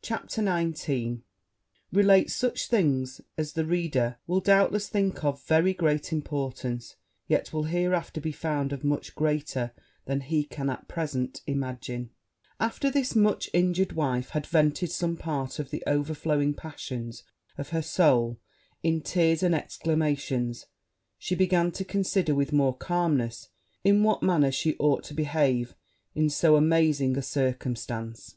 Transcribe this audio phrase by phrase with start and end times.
[0.00, 1.20] CHAPTER XIX
[1.94, 6.96] _Relates such things as the reader will, doubtless, think of very great importance,
[7.28, 9.72] yet will hereafter be found of much greater
[10.06, 12.08] then he can at present imagine_
[12.58, 17.22] After this much injured wife had vented some part of the overflowing passions
[17.58, 18.38] of her soul
[18.82, 20.64] in tears and exclamations,
[21.18, 23.50] she began to consider, with more calmness,
[23.84, 25.74] in which manner she ought to behave,
[26.14, 28.36] in so amazing a circumstance.